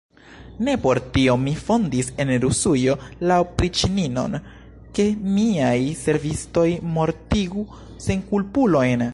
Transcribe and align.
Ne 0.67 0.73
por 0.85 0.99
tio 1.17 1.33
mi 1.41 1.51
fondis 1.67 2.09
en 2.23 2.31
Rusujo 2.45 2.95
la 3.31 3.37
opriĉninon, 3.45 4.39
ke 4.99 5.07
miaj 5.37 5.77
servistoj 6.03 6.67
mortigu 6.99 7.69
senkulpulojn. 8.09 9.09